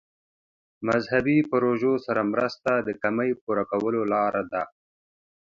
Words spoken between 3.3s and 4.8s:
پوره کولو لاره ده.